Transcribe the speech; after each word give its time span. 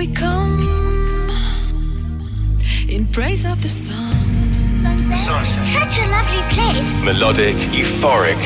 we 0.00 0.06
come 0.06 1.28
in 2.88 3.06
praise 3.12 3.44
of 3.44 3.60
the 3.60 3.68
sun. 3.68 4.14
Such 5.76 5.98
a 5.98 6.06
lovely 6.16 6.42
place. 6.54 6.88
Melodic, 7.04 7.54
euphoric, 7.76 8.40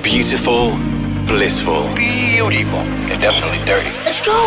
beautiful, 0.00 0.78
blissful. 1.26 1.92
Beautiful. 1.96 2.84
It's 3.10 3.18
definitely 3.18 3.58
dirty. 3.66 3.90
Let's 4.04 4.24
go. 4.24 4.38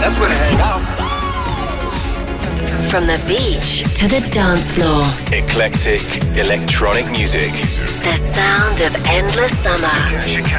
That's 0.00 0.18
where 0.20 0.28
to 0.28 0.34
hang 0.34 0.60
out. 0.60 0.81
From 2.92 3.06
the 3.06 3.16
beach 3.26 3.84
to 4.00 4.06
the 4.06 4.20
dance 4.32 4.74
floor, 4.74 5.02
Eclectic, 5.32 6.02
electronic 6.36 7.10
music. 7.10 7.50
the 8.04 8.16
sound 8.16 8.82
of 8.82 8.94
endless 9.06 9.56
summer. 9.56 9.88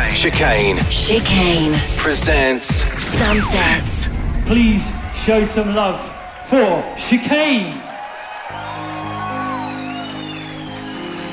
Chicane 0.10 0.78
Chicane 0.90 1.76
presents 1.96 2.66
Sunsets. 2.68 4.10
please 4.48 4.84
show 5.16 5.44
some 5.44 5.76
love 5.76 6.02
for 6.46 6.84
Chicane. 6.98 7.83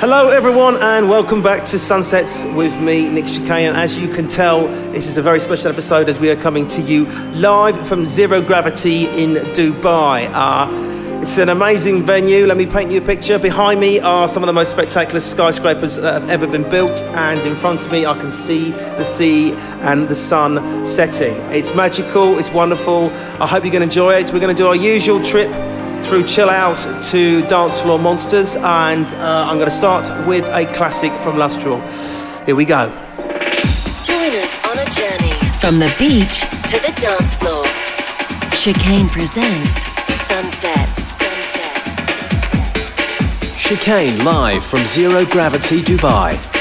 Hello, 0.00 0.30
everyone, 0.30 0.76
and 0.76 1.10
welcome 1.10 1.42
back 1.42 1.62
to 1.62 1.78
Sunsets 1.78 2.46
with 2.54 2.80
me, 2.80 3.10
Nick 3.10 3.26
Chicane. 3.26 3.74
As 3.74 3.98
you 3.98 4.08
can 4.08 4.26
tell, 4.26 4.66
this 4.92 5.06
is 5.06 5.18
a 5.18 5.22
very 5.22 5.38
special 5.38 5.68
episode 5.70 6.08
as 6.08 6.18
we 6.18 6.30
are 6.30 6.36
coming 6.36 6.66
to 6.68 6.80
you 6.80 7.04
live 7.32 7.86
from 7.86 8.06
Zero 8.06 8.40
Gravity 8.40 9.04
in 9.08 9.34
Dubai. 9.52 10.30
Uh, 10.32 11.20
it's 11.20 11.36
an 11.36 11.50
amazing 11.50 12.02
venue. 12.02 12.46
Let 12.46 12.56
me 12.56 12.64
paint 12.64 12.90
you 12.90 13.02
a 13.02 13.04
picture. 13.04 13.38
Behind 13.38 13.78
me 13.78 14.00
are 14.00 14.26
some 14.26 14.42
of 14.42 14.46
the 14.46 14.54
most 14.54 14.70
spectacular 14.70 15.20
skyscrapers 15.20 15.96
that 15.96 16.22
have 16.22 16.30
ever 16.30 16.46
been 16.46 16.66
built, 16.70 17.02
and 17.14 17.38
in 17.40 17.54
front 17.54 17.84
of 17.84 17.92
me, 17.92 18.06
I 18.06 18.14
can 18.14 18.32
see 18.32 18.70
the 18.70 19.04
sea 19.04 19.52
and 19.82 20.08
the 20.08 20.14
sun 20.14 20.82
setting. 20.82 21.36
It's 21.52 21.76
magical, 21.76 22.38
it's 22.38 22.50
wonderful. 22.50 23.10
I 23.38 23.46
hope 23.46 23.64
you're 23.64 23.72
going 23.72 23.80
to 23.80 23.92
enjoy 23.92 24.14
it. 24.14 24.32
We're 24.32 24.40
going 24.40 24.56
to 24.56 24.62
do 24.62 24.68
our 24.68 24.76
usual 24.76 25.20
trip 25.20 25.54
through 26.04 26.24
Chill 26.24 26.50
Out 26.50 26.78
to 27.10 27.46
Dance 27.46 27.80
Floor 27.80 27.98
Monsters, 27.98 28.56
and 28.56 29.06
uh, 29.06 29.46
I'm 29.48 29.56
going 29.56 29.68
to 29.68 29.74
start 29.74 30.08
with 30.26 30.46
a 30.48 30.66
classic 30.74 31.12
from 31.12 31.36
Lustral. 31.36 31.80
Here 32.46 32.56
we 32.56 32.64
go. 32.64 32.88
Join 34.04 34.30
us 34.40 34.58
on 34.66 34.78
a 34.78 34.86
journey 34.90 35.32
from 35.60 35.78
the 35.78 35.92
beach 35.98 36.40
to 36.70 36.78
the 36.80 36.92
dance 37.00 37.34
floor. 37.34 37.64
Chicane 38.52 39.08
presents 39.08 39.86
Sunsets. 40.12 41.12
Sunsets. 41.18 42.06
Chicane 43.58 44.24
live 44.24 44.64
from 44.64 44.84
Zero 44.86 45.24
Gravity 45.26 45.80
Dubai. 45.82 46.59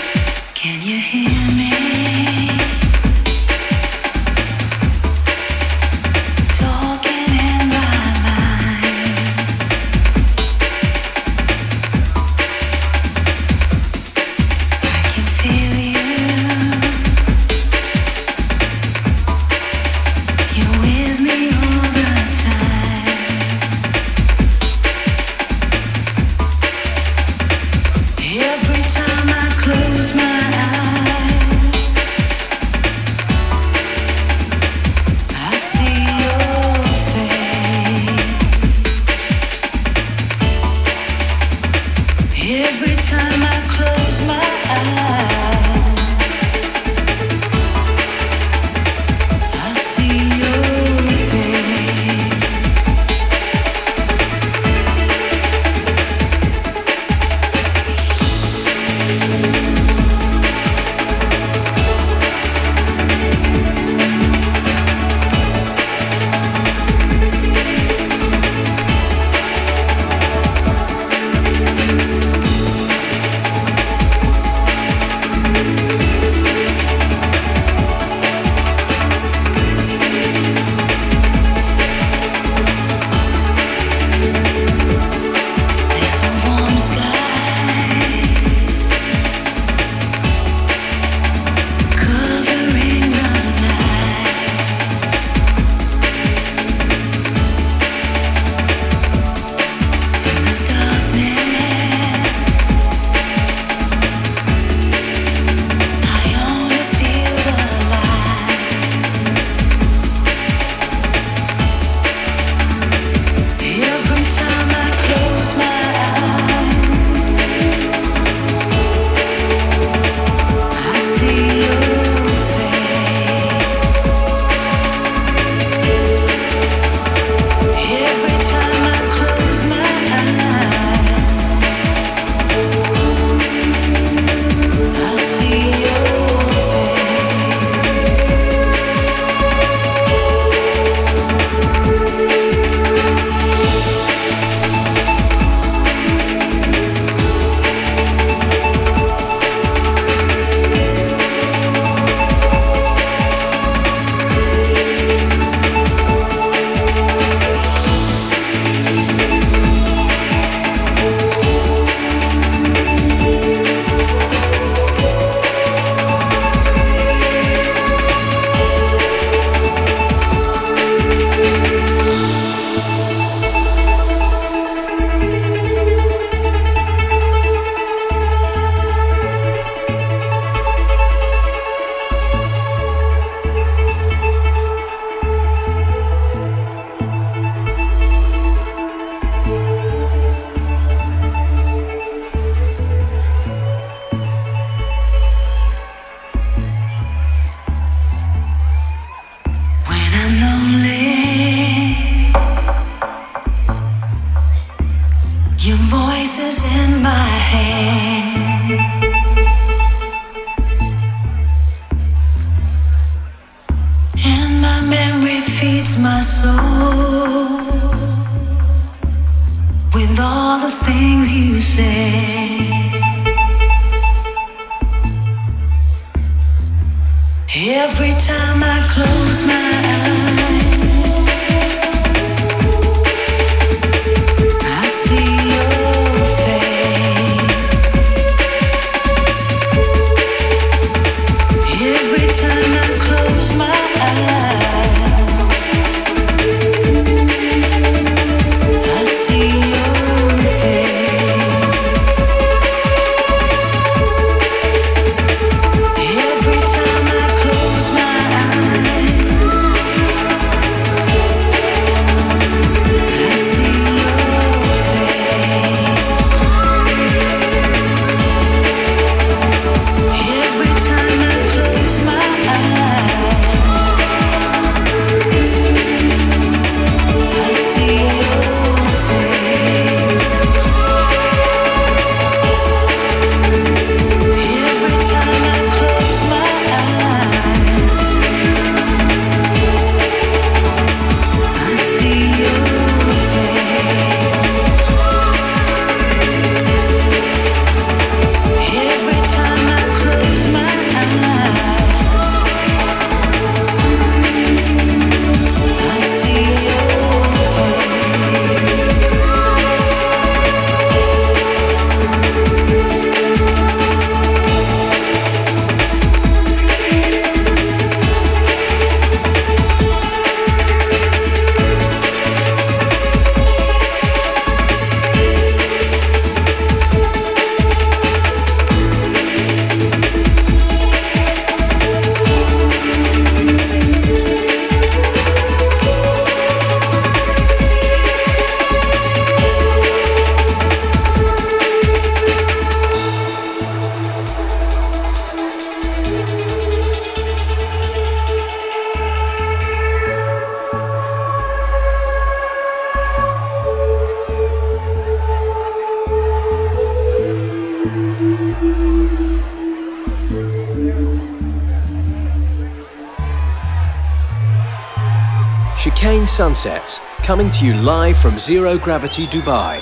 Sunsets, 366.39 366.99
coming 367.23 367.49
to 367.49 367.65
you 367.65 367.73
live 367.73 368.17
from 368.17 368.39
Zero 368.39 368.77
Gravity 368.77 369.25
Dubai. 369.27 369.81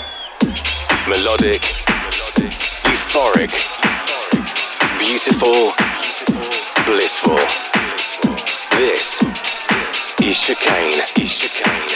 Melodic, 1.07 1.61
Melodic. 1.87 2.53
euphoric, 2.87 3.51
euphoric, 3.83 4.97
beautiful, 4.97 5.73
blissful. 6.85 7.37
This 8.77 9.21
is 10.21 10.41
Chicane. 10.41 11.01
Is 11.21 11.39
Chicane. 11.39 11.86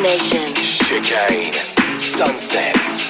Nation. 0.00 0.54
Chicane. 0.54 1.52
Sunsets. 1.98 3.07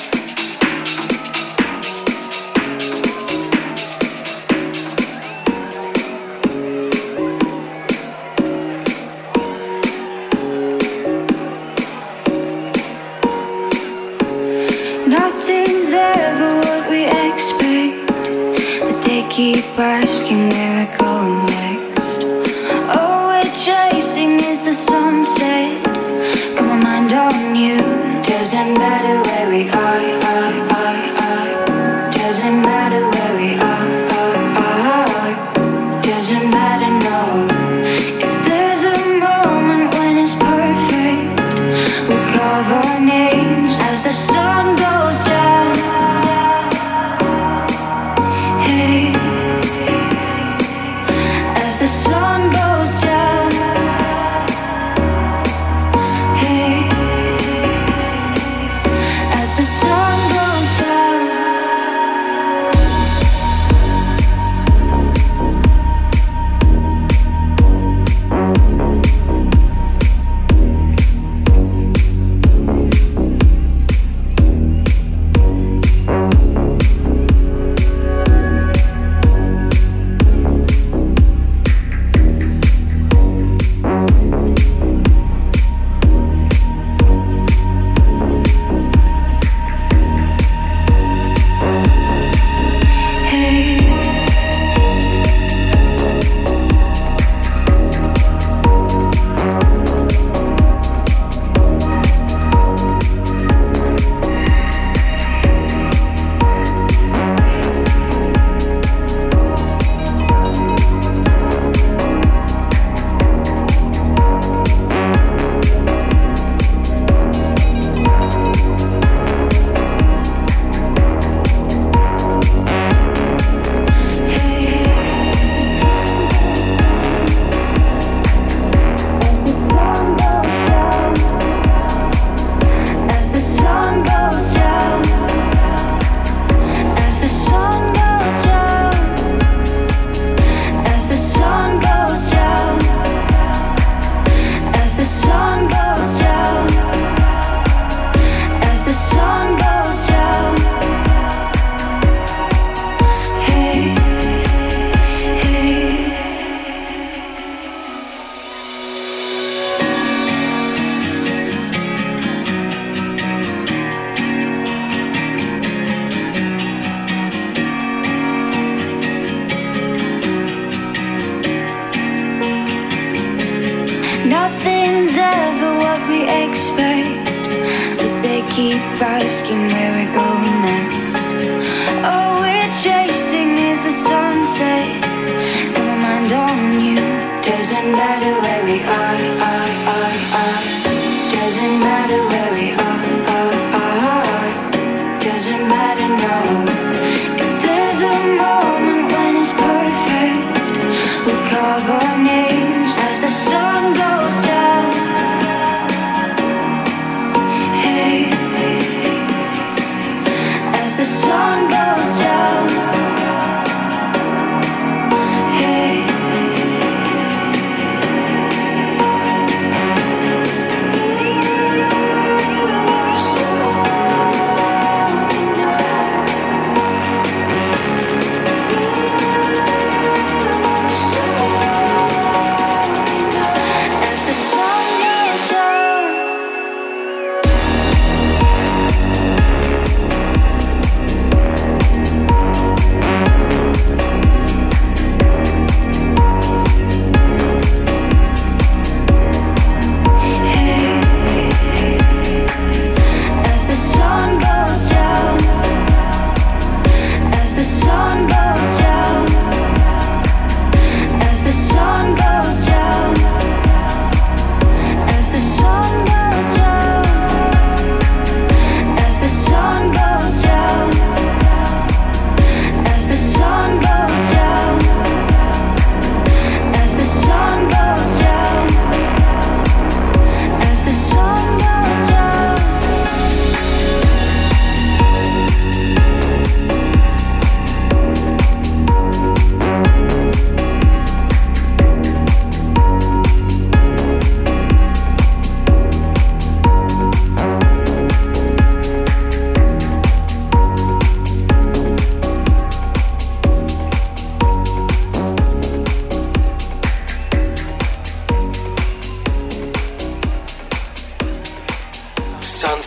We'll 201.76 202.07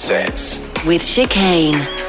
Sunsets 0.01 0.83
with 0.83 1.03
Chicane. 1.05 2.00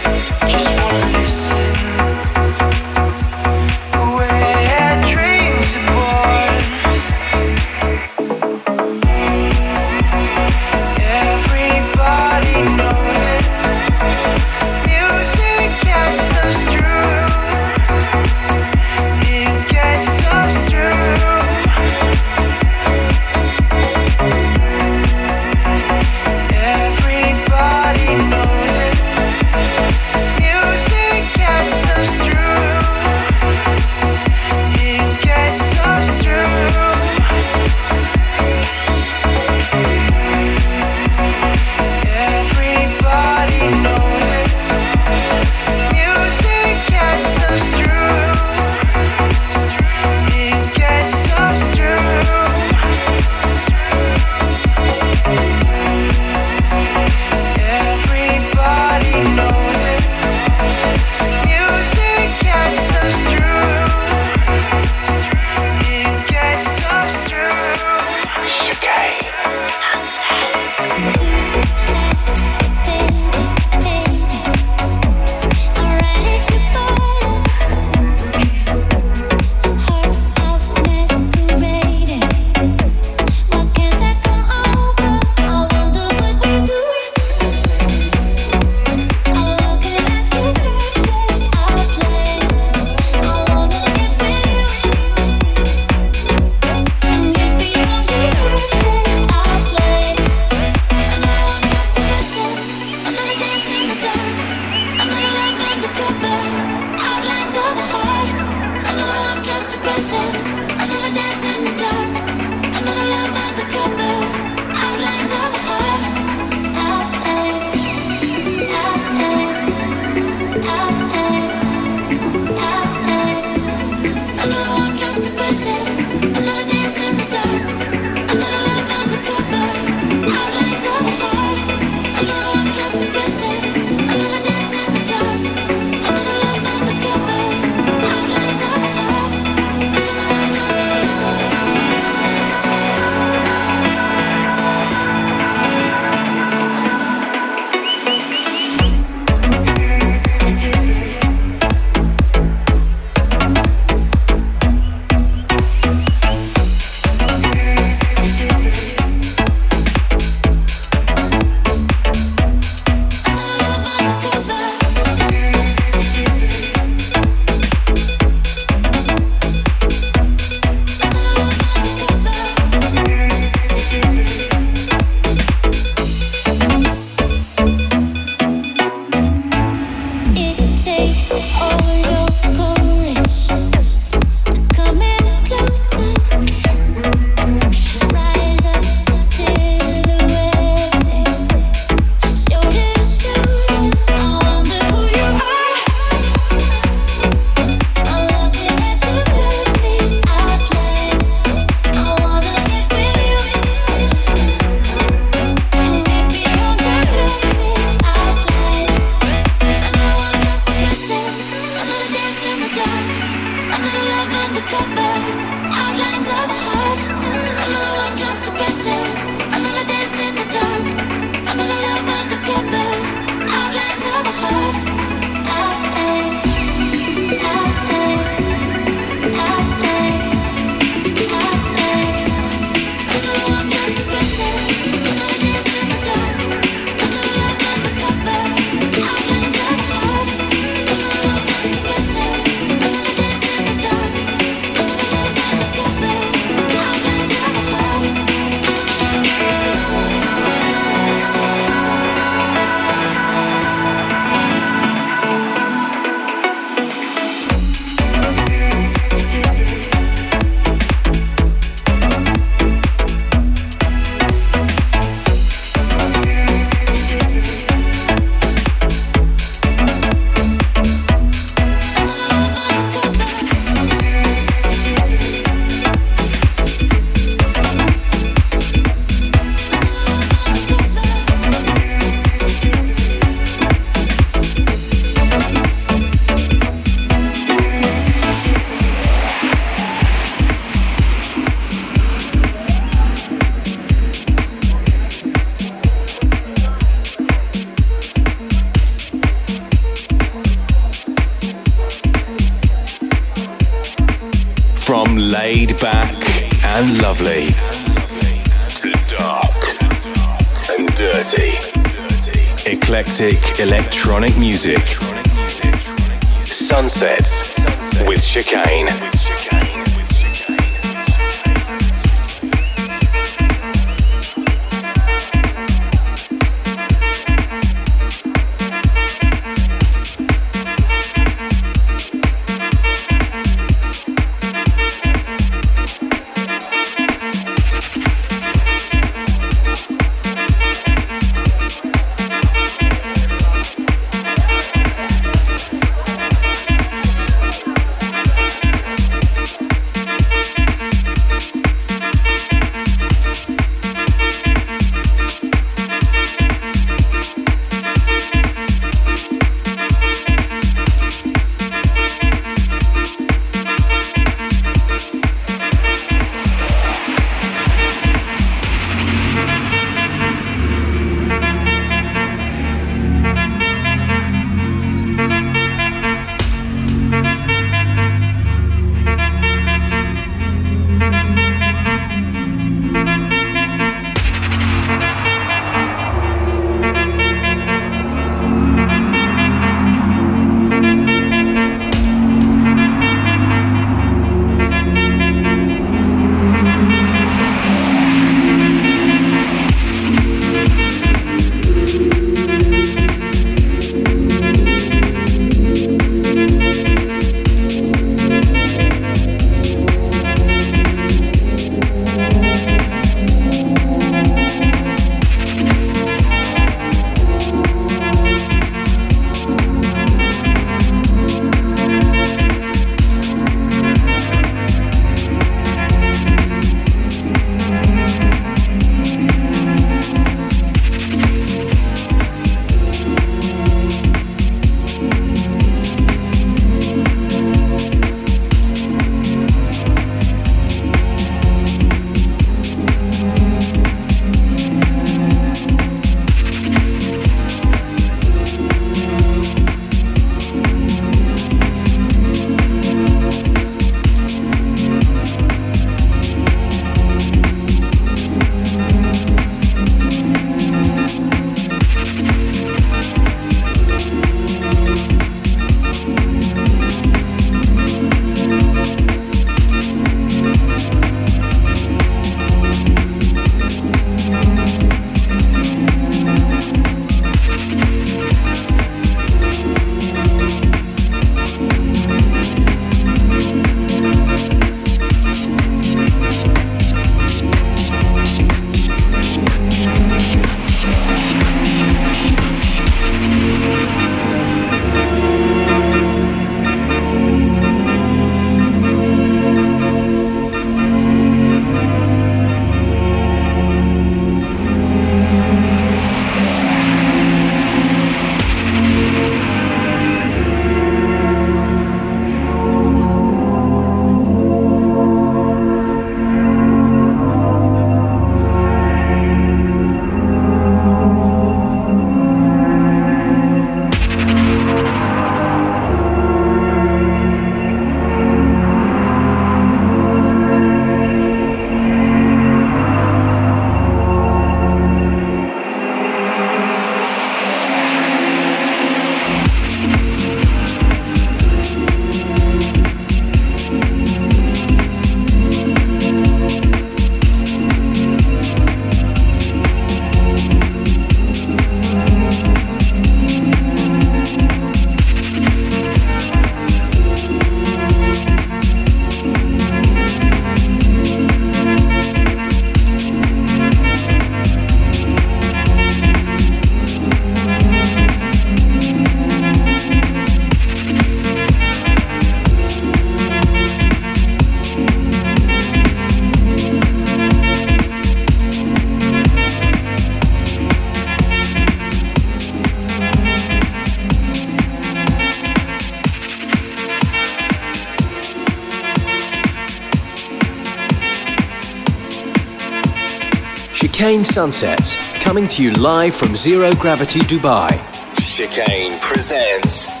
Chicane 594.11 594.25
Sunsets, 594.25 595.13
coming 595.23 595.47
to 595.47 595.63
you 595.63 595.71
live 595.75 596.13
from 596.13 596.35
Zero 596.35 596.69
Gravity 596.73 597.21
Dubai. 597.21 597.69
Chicane 598.17 598.99
presents 598.99 600.00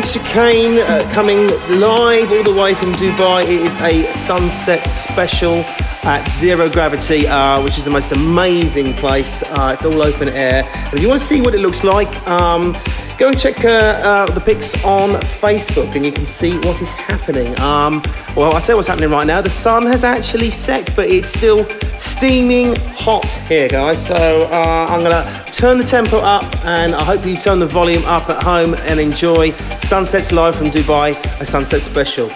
Nick 0.00 0.08
Chicane 0.08 0.78
uh, 0.78 1.06
coming 1.12 1.46
live 1.78 2.32
all 2.32 2.42
the 2.42 2.58
way 2.58 2.72
from 2.72 2.90
Dubai. 2.92 3.42
It 3.42 3.60
is 3.60 3.78
a 3.82 4.02
sunset 4.14 4.86
special 4.86 5.56
at 6.04 6.26
Zero 6.26 6.70
Gravity, 6.70 7.26
uh, 7.26 7.62
which 7.62 7.76
is 7.76 7.84
the 7.84 7.90
most 7.90 8.10
amazing 8.12 8.94
place. 8.94 9.42
Uh, 9.42 9.72
it's 9.74 9.84
all 9.84 10.00
open 10.02 10.30
air. 10.30 10.64
And 10.64 10.94
if 10.94 11.02
you 11.02 11.08
want 11.08 11.20
to 11.20 11.26
see 11.26 11.42
what 11.42 11.54
it 11.54 11.60
looks 11.60 11.84
like, 11.84 12.08
um, 12.26 12.74
go 13.18 13.28
and 13.28 13.38
check 13.38 13.62
uh, 13.62 13.68
uh, 13.68 14.26
the 14.30 14.40
pics 14.40 14.82
on 14.86 15.10
Facebook 15.20 15.94
and 15.94 16.06
you 16.06 16.12
can 16.12 16.24
see 16.24 16.56
what 16.60 16.80
is 16.80 16.90
happening. 16.92 17.48
Um, 17.60 18.00
well, 18.34 18.54
I'll 18.54 18.60
tell 18.62 18.74
you 18.74 18.76
what's 18.76 18.88
happening 18.88 19.10
right 19.10 19.26
now. 19.26 19.42
The 19.42 19.50
sun 19.50 19.84
has 19.86 20.02
actually 20.02 20.48
set, 20.48 20.96
but 20.96 21.10
it's 21.10 21.28
still 21.28 21.64
steaming 21.98 22.74
hot 22.96 23.26
here, 23.48 23.68
guys. 23.68 24.06
So 24.06 24.48
uh, 24.50 24.86
I'm 24.88 25.00
going 25.00 25.12
to 25.12 25.39
turn 25.60 25.76
the 25.76 25.84
tempo 25.84 26.16
up 26.20 26.42
and 26.64 26.94
I 26.94 27.04
hope 27.04 27.26
you 27.26 27.36
turn 27.36 27.58
the 27.58 27.66
volume 27.66 28.02
up 28.06 28.30
at 28.30 28.42
home 28.42 28.74
and 28.88 28.98
enjoy 28.98 29.50
Sunsets 29.76 30.32
Live 30.32 30.54
from 30.54 30.68
Dubai, 30.68 31.10
a 31.38 31.44
sunset 31.44 31.82
special. 31.82 32.30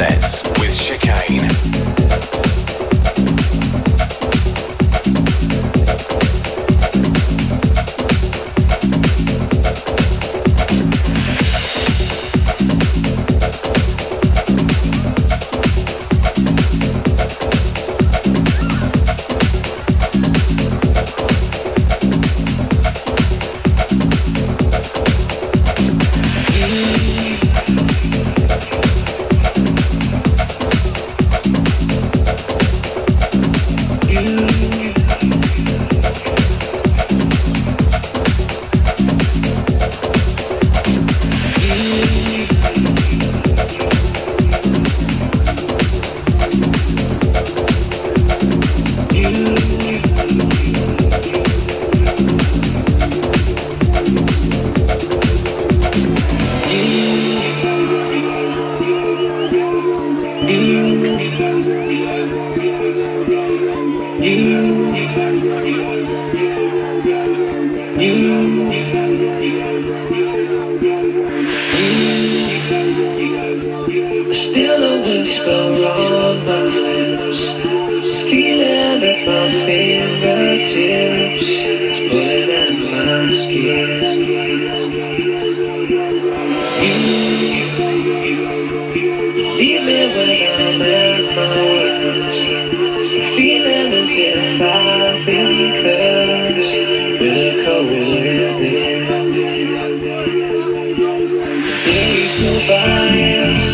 Sunsets 0.00 0.42
with 0.58 0.74
Chicane. 0.78 2.59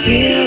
Yeah. 0.07 0.46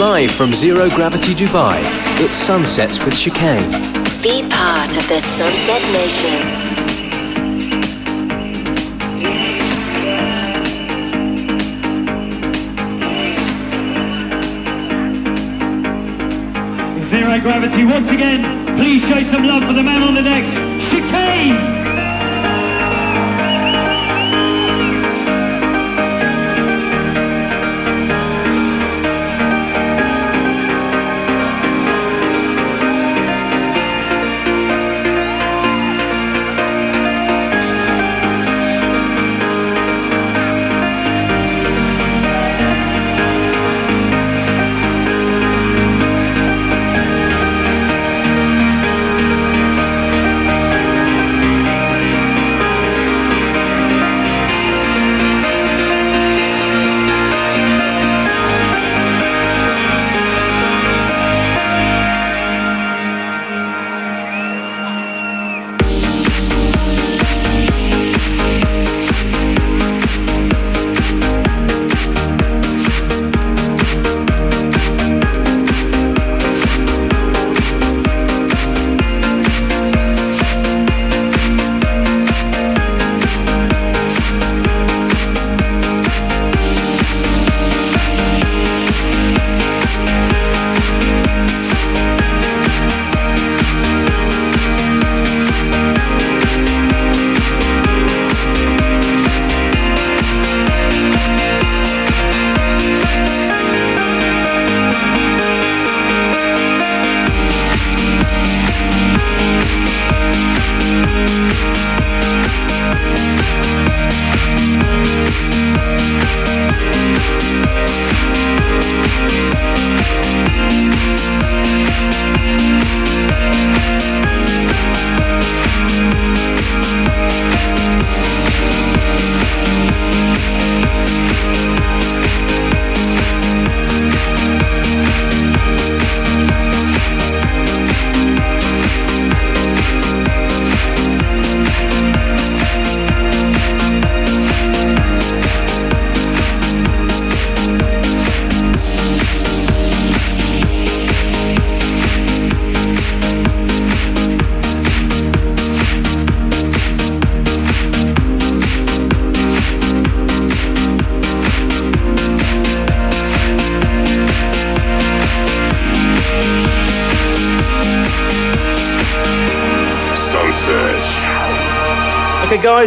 Live 0.00 0.30
from 0.30 0.54
Zero 0.54 0.88
Gravity 0.88 1.34
Dubai, 1.34 1.76
it's 2.24 2.34
Sunsets 2.34 3.04
with 3.04 3.14
Chicane. 3.14 3.70
Be 4.22 4.40
part 4.48 4.96
of 4.96 5.06
the 5.08 5.20
Sunset 5.20 5.82
Nation. 5.92 6.40
Zero 16.98 17.38
Gravity 17.40 17.84
once 17.84 18.10
again. 18.10 18.74
Please 18.78 19.06
show 19.06 19.22
some 19.24 19.44
love 19.44 19.64
for 19.64 19.74
the 19.74 19.82
man 19.82 20.02
on 20.02 20.14
the 20.14 20.22
decks, 20.22 20.54
Chicane. 20.90 21.89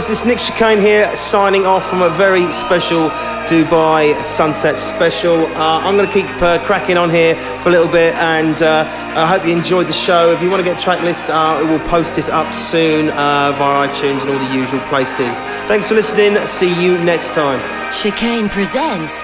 Guys, 0.04 0.10
this 0.10 0.22
is 0.22 0.26
Nick 0.26 0.40
Chicane 0.40 0.80
here, 0.80 1.16
signing 1.16 1.66
off 1.66 1.88
from 1.90 2.02
a 2.02 2.10
very 2.10 2.52
special 2.52 3.10
Dubai 3.48 4.14
Sunset 4.22 4.78
special. 4.78 5.46
Uh, 5.56 5.80
I'm 5.80 5.96
going 5.96 6.08
to 6.08 6.14
keep 6.14 6.30
uh, 6.42 6.64
cracking 6.66 6.98
on 6.98 7.10
here 7.10 7.36
for 7.62 7.70
a 7.70 7.72
little 7.72 7.88
bit, 7.88 8.14
and 8.16 8.62
uh, 8.62 8.86
I 9.16 9.28
hope 9.28 9.46
you 9.46 9.56
enjoyed 9.56 9.88
the 9.88 9.94
show. 9.94 10.32
If 10.32 10.42
you 10.42 10.50
want 10.50 10.60
to 10.60 10.70
get 10.70 10.80
track 10.80 11.02
list, 11.04 11.30
uh, 11.30 11.60
we 11.62 11.68
will 11.68 11.88
post 11.88 12.18
it 12.18 12.30
up 12.30 12.54
soon 12.54 13.10
uh, 13.10 13.54
via 13.58 13.88
iTunes 13.88 14.22
and 14.22 14.30
all 14.30 14.40
the 14.40 14.54
usual 14.54 14.82
places. 14.92 15.42
Thanks 15.68 15.88
for 15.88 15.96
listening. 15.96 16.36
See 16.48 16.74
you 16.84 16.98
next 17.04 17.34
time. 17.34 17.60
Chicane 17.92 18.50
presents. 18.50 19.24